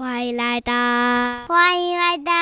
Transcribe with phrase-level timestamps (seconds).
[0.00, 0.72] 欢迎来到，
[1.46, 2.32] 欢迎来到，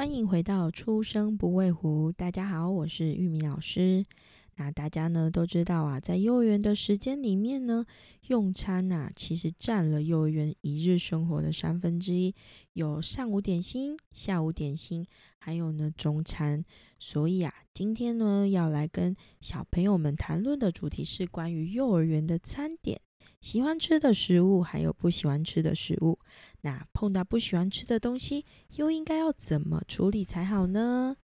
[0.00, 2.10] 欢迎回到出生不畏虎。
[2.10, 4.02] 大家好，我是玉米老师。
[4.56, 7.84] 那大家呢都知道啊，在幼儿园的时间里面呢，
[8.28, 12.34] 用餐呐、其实占了幼儿园一日生活的三分之一。
[12.72, 15.06] 有上午点心、下午点心，
[15.38, 16.64] 还有呢中餐。
[16.98, 22.98] 所以啊，今天呢要来跟小朋友们谈论的主题是关于幼儿园的餐点。
[23.40, 26.18] 喜欢吃的食物，还有不喜欢吃的食物。
[26.60, 28.44] 那碰到不喜欢吃的东西，
[28.76, 31.16] 又应该要怎么处理才好呢？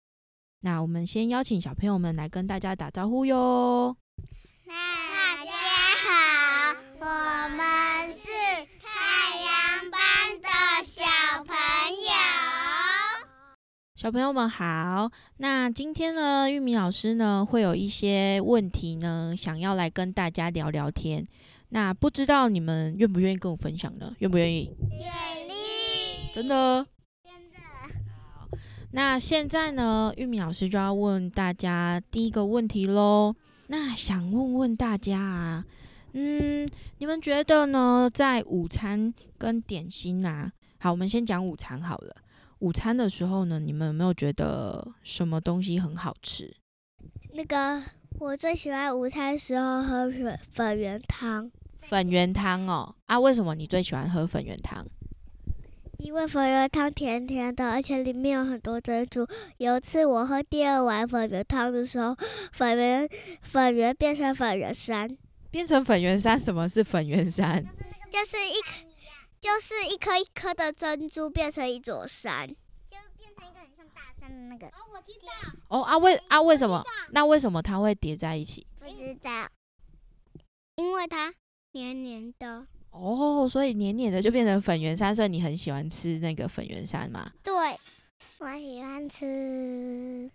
[0.61, 3.95] 那我们先邀请小朋友们来跟大家打招呼哟。
[4.67, 5.53] 大家
[6.03, 7.05] 好，我
[7.51, 8.27] 们是
[8.81, 10.01] 太阳班
[10.41, 10.49] 的
[10.87, 11.03] 小
[11.45, 12.09] 朋友。
[13.95, 21.29] 小朋友们好，那今天呢，玉米老师呢会有一些问题呢，想要来跟大家聊聊天。
[21.71, 24.15] 那不知道你们愿不愿意跟我分享呢？
[24.21, 24.71] 愿不愿意？
[24.91, 25.01] 愿
[25.49, 26.31] 意。
[26.35, 26.87] 真的？
[27.25, 27.59] 真的。
[28.35, 28.49] 好，
[28.93, 33.35] 那现在呢，玉米老师就要问大家第一个问题喽。
[33.67, 35.65] 那想问问大家啊，
[36.13, 42.15] 嗯，你们觉得呢，在午餐跟点心啊，好，我们先讲午餐好了。
[42.61, 46.57] 午餐的时候呢，你们有没有觉得什么东西很好吃？
[47.35, 47.83] 那个。
[48.19, 51.51] 我最喜欢午餐时候喝粉粉圆汤。
[51.81, 54.87] 粉圆汤哦，啊，为什么你最喜欢喝粉圆汤？
[55.99, 59.27] 因为粉圆汤甜甜的，而且里面有很多珍珠。
[59.59, 62.17] 有一次我喝第二碗粉圆汤的时候，
[62.53, 63.09] 粉圆
[63.43, 65.17] 粉圆变成粉圆山。
[65.51, 66.41] 变成粉圆山？
[66.41, 67.63] 什么是粉圆山？
[67.63, 68.55] 就是一
[69.41, 72.49] 就是一颗一颗的珍珠变成一座山。
[74.29, 75.53] 那个哦，我知道。
[75.69, 76.83] 哦啊，为啊为什么？
[77.13, 78.67] 那为什么它会叠在一起？
[78.79, 79.49] 不知道，
[80.77, 81.33] 因为它
[81.73, 82.67] 黏黏的。
[82.91, 87.31] 哦，所以黏黏的就变成粉圆山，所以你很喜欢吃那个粉圆山吗？
[87.43, 87.53] 对，
[88.39, 90.31] 我喜欢吃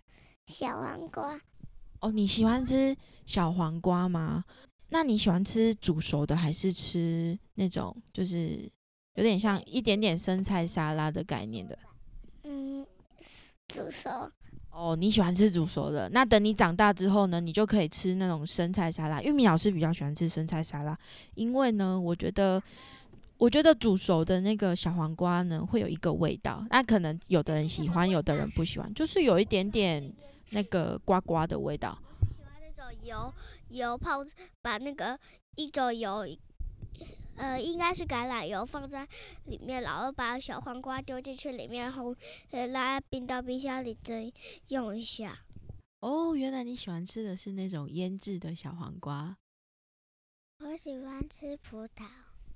[0.46, 1.40] 小黄瓜。
[2.00, 4.44] 哦，你喜欢吃小黄瓜吗？
[4.90, 8.70] 那你喜欢吃煮熟的，还是吃那种就是
[9.14, 11.78] 有点像一点点生菜沙拉的概念的？
[12.44, 12.86] 嗯。
[13.72, 14.30] 煮熟
[14.70, 16.08] 哦，你喜欢吃煮熟的。
[16.10, 19.20] 那等你长大之后呢，你就可以吃那种生菜沙拉。
[19.22, 20.98] 玉米老师比较喜欢吃生菜沙拉，
[21.34, 22.62] 因为呢，我觉得，
[23.36, 26.64] 我觉得煮熟的那个小黄瓜呢，会有一个味道。
[26.70, 30.12] 那可能有的人喜欢，有的人不喜欢，就是有一点点
[30.50, 31.98] 那个瓜瓜的味道。
[32.28, 33.34] 喜欢那种油
[33.68, 34.24] 油泡，
[34.62, 35.18] 把那个
[35.56, 36.26] 一种油。
[37.36, 39.06] 呃，应该是橄榄油放在
[39.46, 42.14] 里面，然后把小黄瓜丢进去里面，然后
[42.50, 44.32] 呃拉冰到冰箱里再
[44.68, 45.38] 用一下。
[46.00, 49.36] 哦，原来你喜欢吃的是那种腌制的小黄瓜。
[50.58, 52.04] 我喜欢吃葡萄。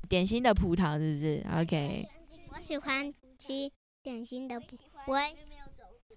[0.09, 2.09] 点心的葡萄是不是？OK。
[2.51, 3.71] 我喜欢吃
[4.03, 4.77] 点心的葡，
[5.07, 5.37] 我也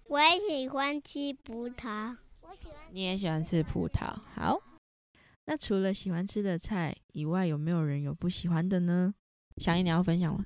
[0.07, 2.15] 我也喜欢吃葡萄。
[2.91, 4.61] 你也喜欢吃葡萄，好。
[5.49, 9.11] 那除了喜欢吃的菜以外，有没有人有不喜欢的呢？
[9.57, 10.45] 小英，你要分享吗？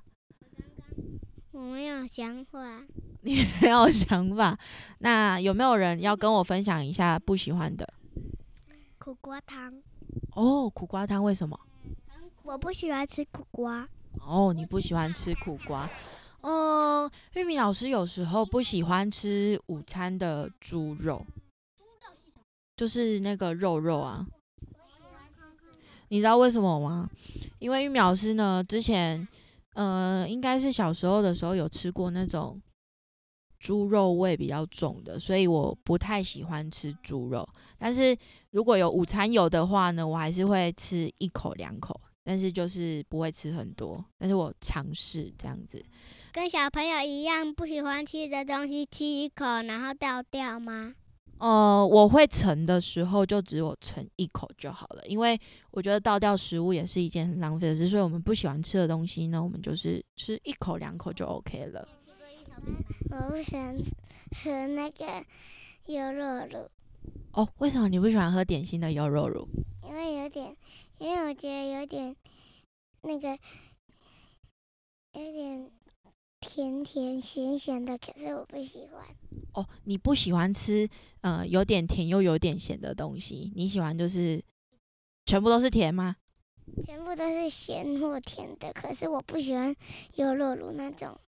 [1.51, 2.81] 我没有想法。
[3.21, 4.57] 你没有想法？
[4.99, 7.85] 那有没有人要跟我分享一下不喜欢的？
[8.97, 9.83] 苦瓜汤。
[10.35, 11.59] 哦，苦瓜汤为什么？
[12.43, 13.85] 我不喜欢吃苦瓜。
[14.25, 15.89] 哦，你不喜欢吃苦瓜？
[16.43, 21.25] 嗯，玉米老师有时候不喜欢吃午餐的猪肉，
[22.77, 24.25] 就是那个肉肉啊。
[26.13, 27.09] 你知道为什么吗？
[27.57, 29.27] 因为玉米老师呢，之前，
[29.73, 32.61] 呃，应该是小时候的时候有吃过那种
[33.59, 37.43] 猪肉味比较重的，所以我不太喜欢吃猪肉。
[37.79, 38.15] 但是
[38.51, 44.05] 如果有午餐有的话呢，我还是会吃一口两口，但是就是不会吃很多。
[44.19, 45.83] 但是我尝试这样子，
[46.31, 50.93] 跟小朋友一样，不喜欢吃的东西吃一口，然后倒掉吗？
[51.43, 55.37] 呃，我会盛的时候就只有盛一口就好了，因为
[55.71, 61.85] 我觉得倒掉食物也是一件很浪费的事，所以我们不喜欢吃的东西呢，我们就是吃一口两口就 OK 了。
[63.11, 63.77] 我不喜欢
[64.37, 65.05] 喝那个
[65.87, 66.69] 优酪乳。
[67.33, 69.45] 哦，为什么你不喜欢喝点心的优酪乳？
[69.83, 70.55] 因为有点，
[70.97, 72.15] 因为我觉得有点
[73.01, 73.37] 那个
[75.11, 75.69] 有点
[76.39, 79.05] 甜甜咸咸的，可是我不喜欢。
[79.53, 80.89] 哦，你不喜欢吃
[81.21, 84.43] 呃有点甜又有点咸的东西，你喜欢就是
[85.25, 86.15] 全部都是甜吗？
[86.85, 89.75] 全部都是咸或甜的，可是我不喜欢
[90.15, 91.19] 优酪乳那种，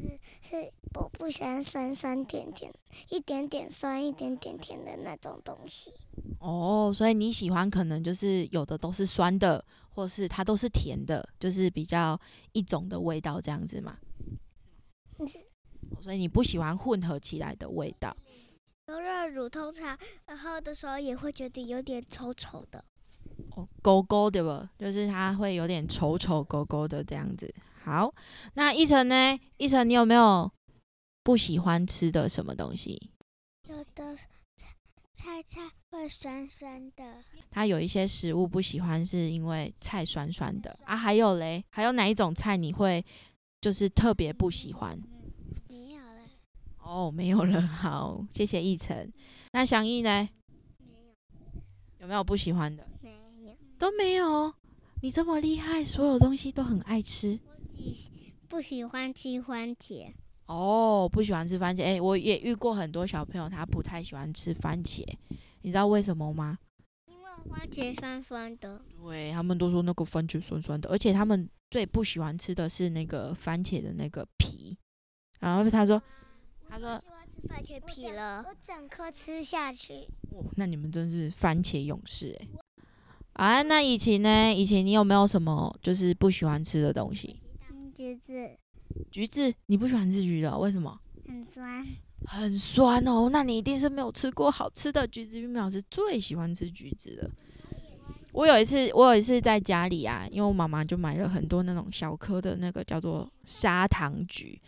[0.00, 2.72] 是是我不喜欢酸酸甜甜，
[3.10, 5.92] 一点点酸一点点甜的那种东西。
[6.40, 12.18] 哦，所以你喜欢可能就是有的都是酸的，或是它都是甜的，就是比较
[12.52, 13.98] 一种的味道这样子嘛。
[16.00, 18.16] 所以你不喜欢混合起来的味道。
[18.88, 19.98] 优酪乳通常
[20.38, 22.82] 喝的时候也会觉得有点稠稠的。
[23.50, 24.66] 哦，勾勾对不？
[24.78, 27.52] 就是它会有点稠稠勾勾的这样子。
[27.84, 28.12] 好，
[28.54, 29.38] 那一层呢？
[29.58, 30.50] 一层，你有没有
[31.22, 33.10] 不喜欢吃的什么东西？
[33.68, 34.16] 有的
[35.12, 37.22] 菜菜会酸酸的。
[37.50, 40.96] 他有一些食物不喜欢，是因为菜酸酸的啊。
[40.96, 43.04] 还有嘞，还有哪一种菜你会
[43.60, 44.98] 就是特别不喜欢？
[46.88, 47.60] 哦，没有了。
[47.60, 49.12] 好，谢谢奕晨。
[49.52, 50.26] 那祥义呢？
[50.78, 51.60] 没有。
[51.98, 52.88] 有没有不喜欢的？
[53.02, 53.18] 没有
[53.76, 54.50] 都没有，
[55.02, 57.38] 你这么厉害，所有东西都很爱吃。
[57.44, 58.10] 我只
[58.48, 60.10] 不喜欢吃番茄。
[60.46, 61.84] 哦，不喜欢吃番茄。
[61.84, 65.04] 哎，我也遇过很多小朋友，他不太喜欢吃番茄，
[65.60, 66.58] 你知道为什么吗？
[67.06, 68.80] 因为番茄酸酸的。
[69.02, 74.74] 对，他们都说那个番茄酸酸的，而且他们最不喜欢吃的是那个番茄的那个皮。
[75.38, 76.02] 然后他说，
[76.68, 80.06] 他说喜欢吃番茄皮了，我整颗吃下去。
[80.30, 82.48] 哦，那你们真是番茄勇士哎。
[83.32, 84.52] 啊，那以前呢？
[84.52, 87.40] 以前你有没有什么就是不喜欢吃的东西？
[87.94, 88.50] 橘子。
[89.10, 90.98] 橘子，你不喜欢吃橘子，为什么？
[91.26, 91.86] 很酸。
[92.26, 95.40] 很酸哦，那你一定是没有吃过好吃的橘子。
[95.40, 97.30] 玉米老师最喜欢吃橘子了。
[98.32, 104.60] 我有一次，我有一次在家里啊，因为我妈妈就买了很多那种小颗的那个叫做砂糖橘。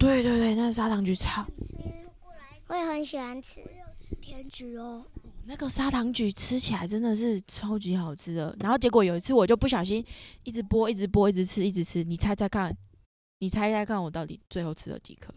[0.00, 1.46] 对对对，那个砂糖橘超。
[2.68, 3.60] 我也很喜欢吃。
[4.18, 5.04] 甜橘哦。
[5.44, 10.02] 那个砂糖橘吃起来真的是超级好吃的，然后结果有一次我就不小心
[10.42, 12.02] 一直剥，一直剥，一直吃，一直吃。
[12.02, 12.74] 你猜猜看，
[13.40, 15.34] 你猜猜看，我到底最后吃了几颗？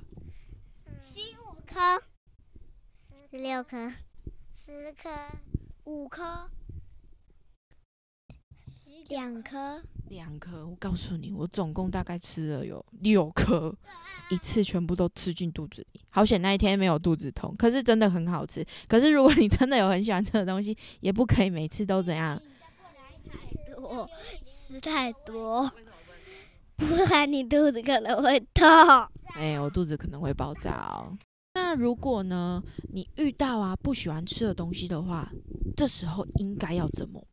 [1.02, 2.02] 十五颗，
[3.30, 3.92] 十六颗，
[4.54, 5.10] 十颗，
[5.84, 6.50] 五颗，
[9.10, 10.66] 两颗，两颗。
[10.68, 13.76] 我告诉你，我总共大概吃了有六颗。
[14.30, 17.54] 一次全部都吃进肚子里，好险那一天没有肚子痛。
[17.58, 18.66] 可是真的很好吃。
[18.88, 22.42] 可是如果你真的有很喜欢吃的东西，也不可以每次都怎样。
[23.30, 24.10] 太多
[24.46, 25.70] 吃太多，
[26.78, 28.66] 不然你肚子可能会痛。
[29.36, 31.16] 哎，我肚子可能会爆炸哦。
[31.56, 35.32] 那如果呢，你遇到啊不喜欢吃的东西的话，
[35.76, 37.24] 这时候应该要怎么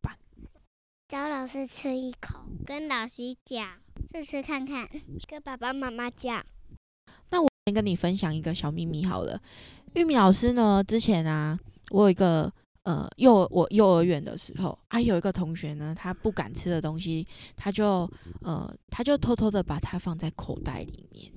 [1.11, 3.67] 找老师吃一口，跟老师讲，
[4.15, 4.87] 试试看看，
[5.27, 6.41] 跟爸爸妈妈讲。
[7.31, 9.37] 那我先跟你分享一个小秘密好了。
[9.95, 11.59] 玉米老师呢，之前啊，
[11.89, 12.49] 我有一个
[12.83, 17.27] 呃幼我幼儿园的时候，啊有一个同学呢，他不敢吃的东西，
[17.57, 18.09] 他就
[18.39, 21.29] 呃他就偷偷的把它放在口袋里面，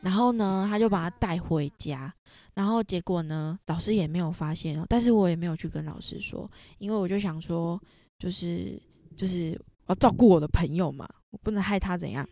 [0.00, 2.10] 然后呢，他就把它带回家，
[2.54, 7.78] 然后结果呢，老师也没有发现哦，但是我也没有去跟老师说，因为我就想说，
[8.18, 8.82] 就是
[9.16, 12.28] 就是我要照顾我的朋友嘛，我不能害他怎样。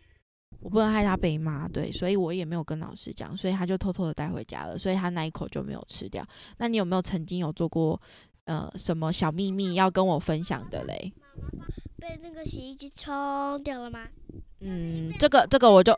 [0.61, 6.21] 我不能害他被骂，对，所以我也没有跟老师讲，所以他就偷偷的带回家了，所以他那一口就没有吃掉。
[6.57, 7.97] 那你有没有曾经有做过
[8.43, 11.13] 呃什么小秘密要跟我分享的嘞？
[11.95, 14.01] 被那个洗衣机冲掉了吗？
[14.59, 15.97] 嗯，这个这个我就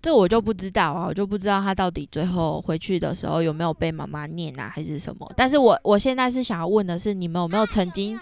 [0.00, 5.28] 这我就不知道啊，我就不知道他到底最后回去的时候有没有被妈妈念啊，还是什么？
[5.36, 8.16] 但是我我现在是想要问的是，你们有没有曾经，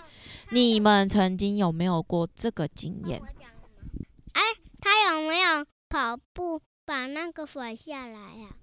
[0.51, 3.21] 你们曾经有没有过这个经验？
[4.33, 4.43] 哎
[4.81, 8.57] 他有没有跑步把那个甩下来呀？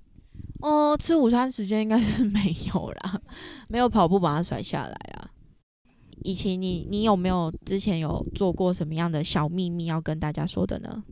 [0.62, 3.22] 哦，吃午餐时间应该是没有啦，
[3.68, 5.30] 没有跑步把它甩下来啊。
[6.24, 11.04] 以前你你有没有之前有做过什么样的小秘密要跟大家说的呢？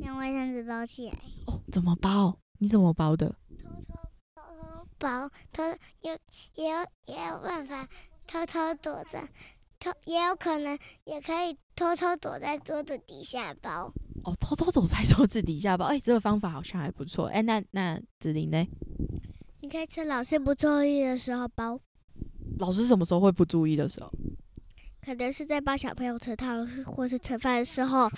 [0.00, 1.18] 用卫生纸包起来。
[1.46, 2.38] 哦，怎么包？
[2.58, 3.34] 你怎么包的？
[3.58, 3.94] 偷偷
[4.36, 5.64] 偷偷包，偷
[6.02, 6.16] 有
[6.54, 7.88] 也有也有办法
[8.28, 9.28] 偷偷躲着，
[9.82, 13.92] 偷也有可能也可以偷偷躲在桌子底下包。
[14.22, 17.26] 哦，偷偷躲在桌子底下包，哎、欸，这个方法好像还不错。
[17.26, 18.64] 哎、欸，那那子琳呢？
[19.60, 21.80] 你可以趁老师不注意的时候包。
[22.60, 24.08] 老师什么时候会不注意的时候？
[25.04, 28.08] 可能是在帮小朋友盛汤，或是盛饭的时候，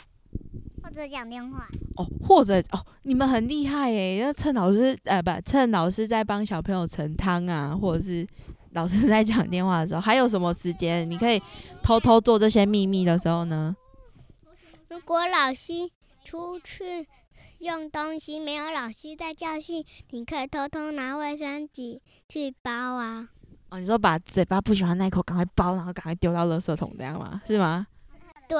[0.82, 1.66] 或者讲电话。
[1.96, 4.16] 哦，或者哦，你们很厉害哎！
[4.16, 8.26] 要趁老师呃不，趁老师在帮小朋友盛汤啊，或者是
[8.74, 11.42] 老师在讲电话的时候，还有什么时间你可以
[11.82, 13.74] 偷偷做这些秘密的时候呢？
[14.88, 15.72] 如果老师
[16.24, 17.08] 出去
[17.58, 23.28] 用东西，没有老师在教室，你可以偷偷拿卫生纸去包啊。
[23.70, 27.40] 哦，你说把嘴巴不喜欢那一口赶快包，然后赶快丢到垃圾桶，这样吗？
[27.46, 27.86] 是吗？
[28.48, 28.58] 对。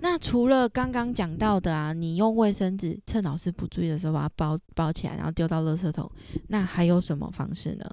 [0.00, 6.08] 那除了刚刚讲到的啊，你用卫生纸趁老师不注意的时候把它包包起来，然后丢到垃圾桶，
[6.46, 7.84] 那还有什么方式呢？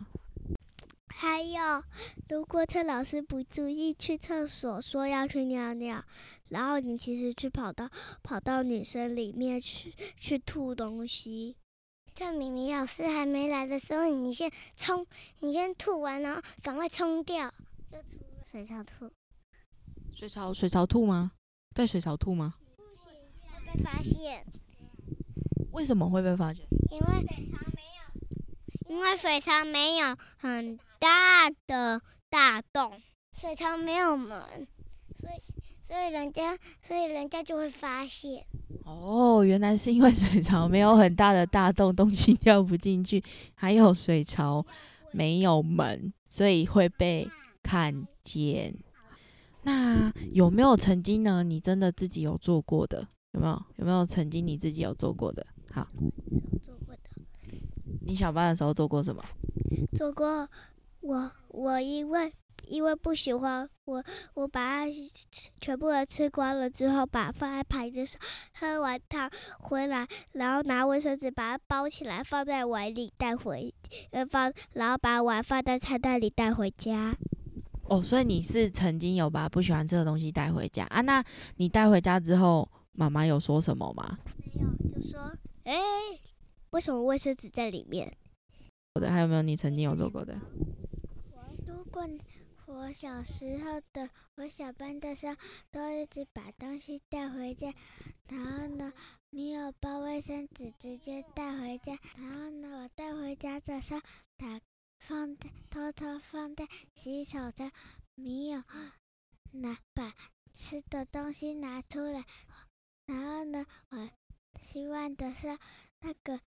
[1.26, 1.84] 还有，
[2.30, 6.06] 如果趁老师不注意去厕所说要去尿尿，
[6.50, 7.90] 然后你其实去跑到
[8.22, 11.58] 跑到女生里面去去吐东西，
[12.14, 15.04] 趁明明老师还没来的时候，你先冲，
[15.40, 17.52] 你先吐完，然后赶快冲掉，
[17.92, 19.10] 就出了水槽吐。
[20.14, 21.32] 水槽水槽吐吗？
[21.74, 22.54] 在水槽吐吗？
[22.78, 23.12] 不行，
[23.66, 24.46] 会被发现。
[25.72, 26.64] 为什么会被发现？
[26.92, 30.80] 因为水槽没有，因为水槽没有很。
[31.06, 32.92] 大的大洞，
[33.32, 34.68] 水槽没有门，
[35.16, 35.34] 所以
[35.84, 38.44] 所以人家所以人家就会发现。
[38.86, 44.66] 哦，原来是因为水槽没有很大的大洞，东西掉不进去，还有水槽
[45.12, 47.30] 没有门，所以会被
[47.62, 48.76] 看见。
[49.62, 51.44] 那有没有曾经呢？
[51.44, 53.08] 你真的自己有做过的？
[53.34, 53.64] 有没有？
[53.76, 55.46] 有没有曾经你自己有做过的？
[55.72, 55.88] 好，
[56.64, 57.02] 做过的。
[58.02, 59.24] 你小班的时候做过什么？
[59.94, 60.50] 做过。
[61.06, 62.34] 我我因为
[62.68, 64.92] 因为不喜欢我我把它
[65.62, 68.20] 全部都吃光了之后，把它放在盘子上，
[68.60, 73.72] 喝完汤回来，然后拿卫生纸把它包起来，放在碗里带回，
[74.10, 77.16] 呃放，然后把碗放在菜袋里带回家。
[77.84, 81.02] 哦，所以你是曾经有把不喜欢吃的东西带回家啊？
[81.02, 81.24] 那
[81.58, 84.18] 你带回家之后，妈妈有说什么吗？
[84.38, 85.32] 没有，就说，
[85.66, 85.78] 哎，
[86.72, 88.12] 为什么卫生纸在里面？
[88.96, 90.36] 好的，还有没有你曾经有做过的？
[92.66, 95.36] 我小时候的，我小班的时候
[95.72, 97.74] 都一直把东西带回家，
[98.28, 98.92] 然后呢，
[99.30, 104.02] 没有包卫生纸直接带回家，然后呢，我带回家的时候，
[104.36, 104.60] 打
[105.00, 107.72] 放在偷偷放在洗手间，
[108.16, 108.62] 没有
[109.52, 110.14] 拿把
[110.54, 112.26] 吃的东西拿出来，
[113.06, 114.10] 然后呢，我
[114.62, 115.58] 洗碗的时候，
[116.02, 116.42] 那个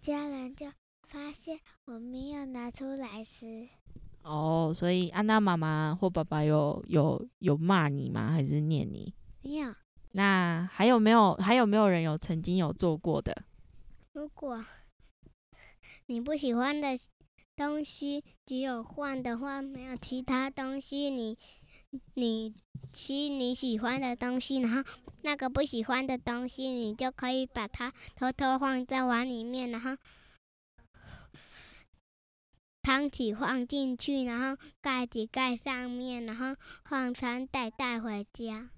[0.00, 3.68] 家人就发现我没有拿出来吃。
[4.22, 8.30] 哦，所以安娜妈妈或爸爸有有有骂你吗？
[8.32, 9.12] 还是念你？
[9.42, 9.74] 没有。
[10.12, 13.44] 那还有没有还有没有人有曾经有做过的？
[14.12, 14.64] 如果
[16.06, 16.88] 你不喜欢的
[17.56, 21.36] 东西只有换的话，没有其他东西，你
[22.14, 22.54] 你
[22.92, 24.82] 吃你喜欢的东西，然后
[25.22, 29.96] 那个不喜欢的东西，你就可以把它偷偷放在碗里面，然后。
[32.82, 38.70] 汤匙放进去，然后盖子盖上面，然后放餐袋带回家。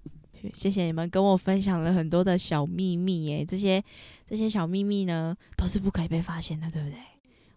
[0.53, 3.83] 谢谢你们跟我分享了很多的小秘密耶，这些
[4.23, 6.99] 这些小秘密呢，都是不可以被发现的，对不对？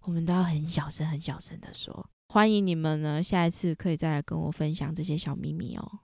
[0.00, 2.09] 我们都要很小声、很小声的说。
[2.28, 5.99] 欢迎你们呢，下一次可以再来跟我分享这些小秘密哦。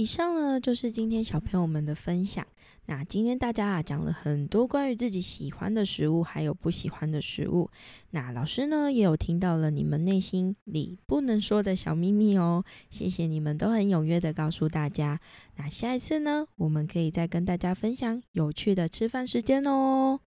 [0.00, 2.46] 以上呢，就是今天小朋友们的分享。
[2.86, 7.68] 那今天大家啊讲了很多关于自己喜欢的食物，还有不喜欢的食物。
[8.12, 12.64] 那老师呢也有听到了你们内心里不能说的小秘密哦。
[12.88, 15.20] 谢谢你们都很踊跃的告诉大家。
[15.56, 20.20] 那下一次呢，我们可以再跟大家分享有趣的吃饭时间哦。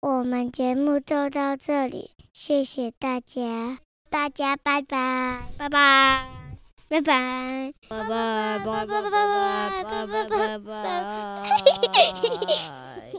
[0.00, 3.78] 我们节目就到这里，谢谢大家，
[4.10, 5.68] 大家拜拜，拜拜。
[5.68, 6.37] 拜拜，拜
[6.88, 10.68] 拜，拜拜，拜拜，拜拜，拜拜，拜拜。